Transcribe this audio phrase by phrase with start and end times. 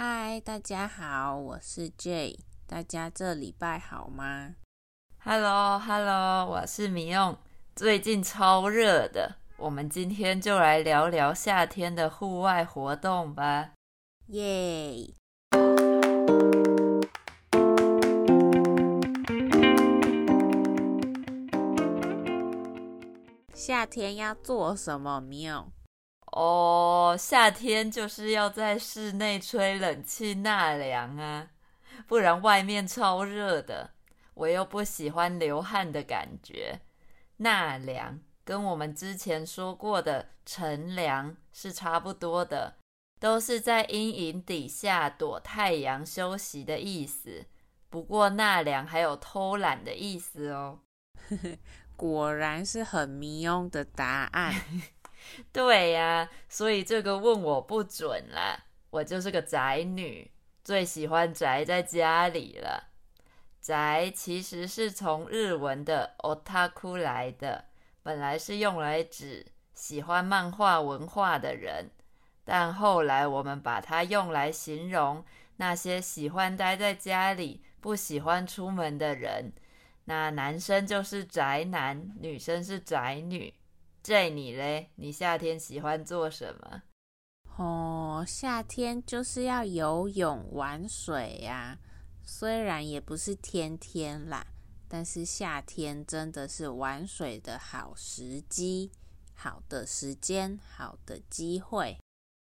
[0.00, 4.54] 嗨，大家好，我是 Jay，大家这礼拜好吗
[5.24, 7.36] ？Hello，Hello，我是米用。
[7.74, 13.70] 最近超热的，我们今天就来聊聊夏天的户外活动吧。
[14.28, 15.14] 耶！
[23.52, 25.20] 夏天要做什么？
[25.20, 25.72] 米用？
[26.38, 31.48] 哦，夏天就是要在室内吹冷气纳凉啊，
[32.06, 33.90] 不然外面超热的，
[34.34, 36.80] 我又不喜欢流汗的感觉。
[37.38, 42.76] 纳凉跟我们之前说过的乘凉是差不多的，
[43.18, 47.46] 都是在阴影底下躲太阳休息的意思。
[47.90, 50.78] 不过纳凉还有偷懒的意思哦。
[51.96, 54.54] 果然是很迷庸的答案。
[55.52, 58.64] 对呀、所以这个问我不准啦。
[58.90, 60.30] 我就是个宅女，
[60.64, 62.88] 最喜欢宅在家里了。
[63.60, 67.66] 宅其实是从日文的 otaku 来的，
[68.02, 69.44] 本来是用来指
[69.74, 71.90] 喜欢漫画文化的人，
[72.44, 75.22] 但后来我们把它用来形容
[75.56, 79.52] 那些喜欢待在家里、不喜欢出门的人。
[80.04, 83.52] 那男生就是宅男，女生是宅女。
[84.08, 84.88] Jay 你嘞？
[84.94, 86.82] 你夏天喜欢做什么？
[87.58, 91.76] 哦，夏天就是要游泳、玩水呀。
[92.24, 94.46] 虽然也不是天天啦，
[94.88, 98.90] 但是夏天真的是玩水的好时机、
[99.34, 101.98] 好的时间、好的机会。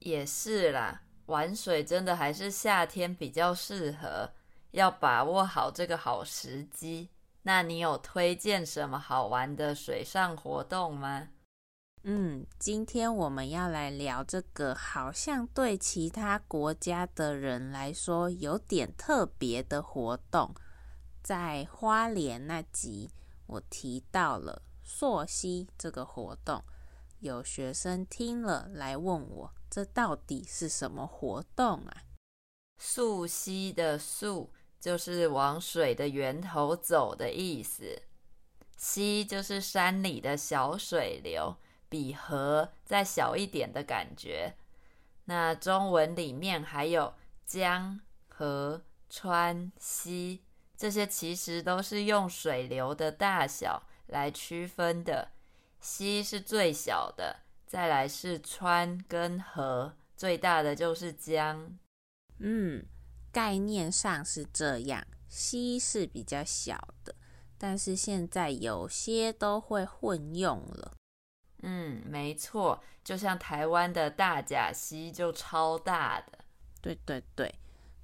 [0.00, 4.30] 也是啦，玩水真的还是夏天比较适合，
[4.72, 7.08] 要把握好这个好时机。
[7.44, 11.28] 那你有推荐什么好玩的水上活动吗？
[12.04, 20.54] 嗯，今天我们要来聊这个，好像对其他国家的人来说有点特别的活动。
[21.22, 23.10] 在花莲那集，
[23.46, 26.62] 我提到了溯溪这个活动，
[27.18, 32.04] 有学生听了来问我，这到底是什么活动啊？
[32.78, 38.02] 溯溪的溯就是往水的源头走的意思，
[38.76, 41.56] 溪就是山里的小水流。
[41.88, 44.54] 比河再小一点的感觉。
[45.24, 50.42] 那中文里面还有江、河、川、溪，
[50.76, 55.30] 这些其实都是用水流的大小来区分的。
[55.80, 61.78] 溪是最小的，再来是川跟河，最大的就是江。
[62.38, 62.84] 嗯，
[63.30, 67.14] 概念上是这样，溪是比较小的，
[67.56, 70.94] 但是现在有些都会混用了。
[71.62, 76.38] 嗯，没错，就像台湾的大甲溪就超大的。
[76.80, 77.52] 对对对，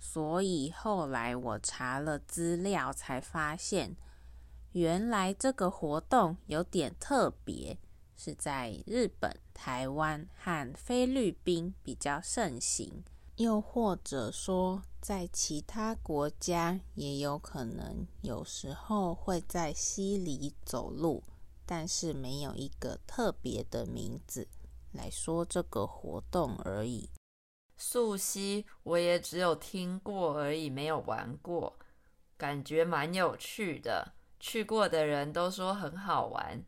[0.00, 3.96] 所以后来我查了资料，才发现
[4.72, 7.78] 原来这个活动有点特别，
[8.16, 13.04] 是在日本、台湾和菲律宾比较盛行，
[13.36, 21.22] 又或者说在其他国家也有可能，有时候会在溪里走路。
[21.66, 24.48] 但是没有一个特别的名字
[24.92, 27.10] 来说这个活动而已。
[27.76, 31.78] 溯溪我也只有听过而已，没有玩过，
[32.36, 34.14] 感觉蛮有趣的。
[34.38, 36.64] 去过的人都说很好玩。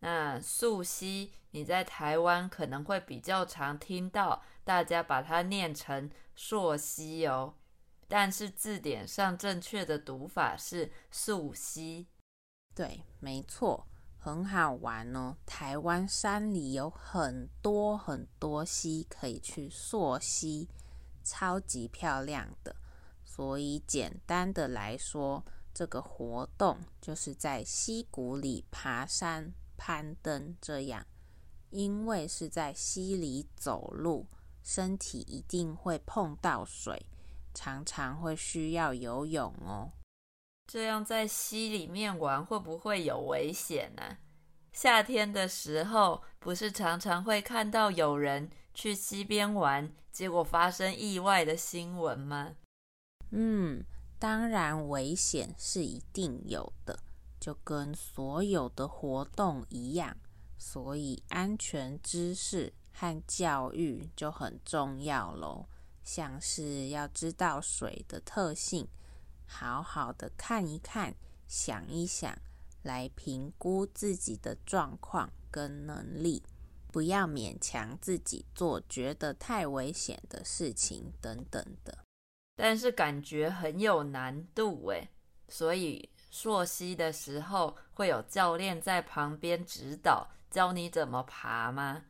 [0.00, 7.54] 那溯溪你在台湾可能会比较常听到，大家把它念成溯溪哦，
[8.08, 12.08] 但是字典上正确的读法是溯溪。
[12.74, 13.86] 对，没错。
[14.24, 15.36] 很好玩哦！
[15.44, 20.68] 台湾山里有很多很多溪可以去溯溪，
[21.24, 22.76] 超级漂亮的。
[23.24, 25.44] 所以简单的来说，
[25.74, 31.04] 这个活动就是在溪谷里爬山、攀登这样。
[31.70, 34.28] 因为是在溪里走路，
[34.62, 37.04] 身体一定会碰到水，
[37.52, 39.90] 常常会需要游泳哦。
[40.66, 44.16] 这样在溪里面玩会不会有危险呢？
[44.72, 52.56] 夏天的时候，不是常常会看到有人去溪边玩，结果发生意外的新闻吗？
[53.30, 53.84] 嗯，
[54.18, 56.98] 当然危险是一定有的，
[57.38, 60.16] 就跟所有的活动一样，
[60.56, 65.66] 所以安全知识和教育就很重要喽。
[66.02, 68.88] 像是要知道水的特性。
[69.52, 71.14] 好好的看一看，
[71.46, 72.34] 想一想，
[72.82, 76.42] 来评估自己的状况跟能力。
[76.90, 81.98] 不要勉强自己做觉得太危险的事情等等的。
[82.56, 85.08] 但是感觉很有难度诶，
[85.48, 92.04] 所以溯溪的时候会有教练在旁边指导，教你怎么爬吗？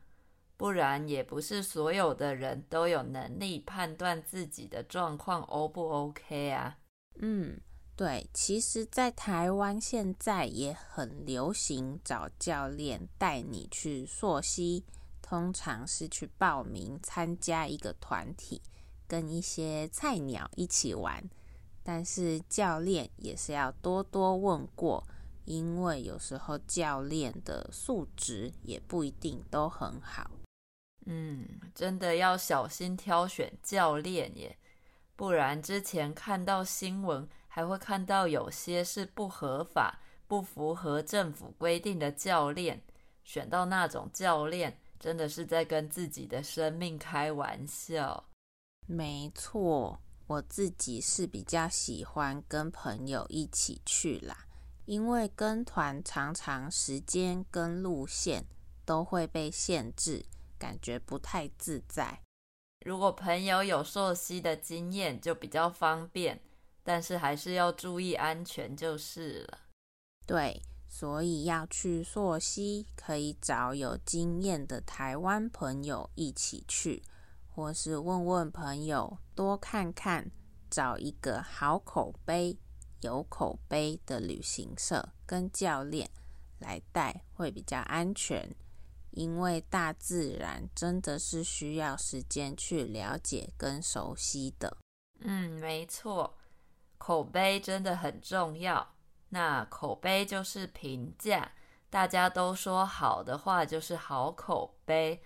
[0.56, 6.78] 不然也不是所有的人都有能力判断自己的状况 O 不 OK 啊。
[7.17, 7.61] 嗯，
[7.94, 14.85] 对，其实，在台湾现在也很流行找教练带你去溯溪，
[15.20, 18.61] 通常是去报名参加一个团体，
[19.06, 21.29] 跟一些菜鸟一起玩。
[21.85, 25.05] 但是教练也是要多多问过，
[25.44, 30.31] 因为有时候教练的素质也不一定都很好。
[31.06, 31.44] 嗯，
[31.75, 34.56] 真的要小心挑选教练耶，
[35.14, 42.82] 不然之前看到新闻，还会看到有些是不合法、不符合政府规定的教练，
[43.25, 48.25] 选到那种教练，真的是在跟自己的生命开玩笑。
[48.87, 54.47] 没错，我自己是比较喜欢跟朋友一起去啦，
[54.87, 58.44] 因为跟团常常时间跟路线
[58.85, 60.25] 都会被限制。
[60.59, 62.20] 感觉不太自在。
[62.84, 66.40] 如果朋友有溯溪的经验，就比较方便，
[66.82, 69.58] 但是还是要注意安全就是了。
[70.26, 77.02] 对，所以要去溯溪，可以找有经验的台湾朋友一起去，
[77.49, 80.31] 或是问问朋友，多看看，
[80.70, 82.58] 找一个好口碑、
[83.00, 86.11] 有口碑的旅行社跟教练
[86.58, 88.55] 来带，会比较安全。
[89.12, 94.76] 因为大自然真的是需要时间去了解跟熟悉的。
[95.20, 96.37] 嗯，没错，
[96.99, 98.94] 口碑真的很重要。
[99.29, 101.53] 那口碑就是评价，
[101.88, 105.23] 大家都说好的话就是好口碑。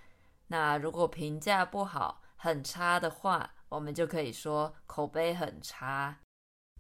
[0.49, 6.21] 那如果评价不好、很差的话，我们就可以说口碑很差。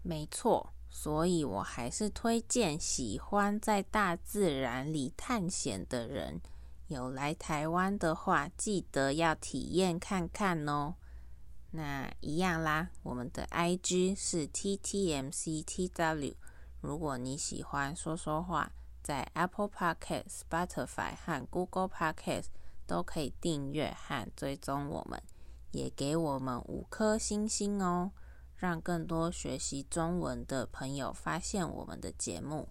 [0.02, 6.40] 没错，所以我还是推荐喜欢在大自然里探险的人。
[6.88, 10.94] 有来台湾的话，记得要体验看看哦。
[11.72, 16.36] 那一样啦，我们的 IG 是 TTMCTW。
[16.80, 18.70] 如果你喜欢说说话，
[19.02, 22.46] 在 Apple Podcast、Spotify 和 Google Podcast
[22.86, 25.20] 都可以订阅和追踪我们，
[25.72, 28.12] 也给我们五颗星星哦，
[28.54, 32.68] 让更多学习中文的朋友发现我们的节目。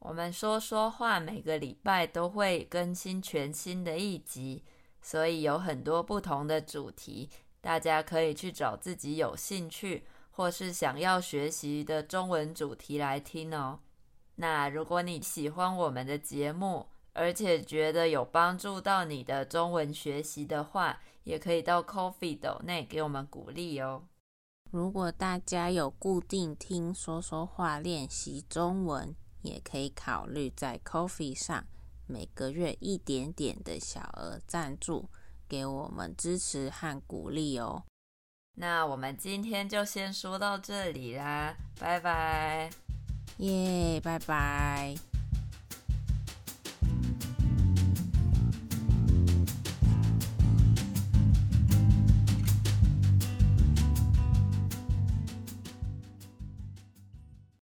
[0.00, 4.64] 我们说说话，每个礼拜都会更新全新的一集，
[5.02, 7.28] 所以有很多不同的主题，
[7.60, 13.80] 大家可以去找自己有兴趣或是想要学习的中文主题来听哦。
[14.36, 24.04] 那如果你喜欢我们的节目，而且觉得有帮助到你的中文学习的话，也可以到 Coffee 斗内给我们鼓励哦。
[24.70, 31.64] 如果大家有固定听说说话练习中文，也可以考虑在 Coffee 上
[32.06, 35.08] 每个月一点点的小额赞助，
[35.48, 37.84] 给我们支持和鼓励哦。
[38.56, 42.70] 那我们今天就先说到这里啦，拜拜。
[43.38, 44.94] 耶，拜拜。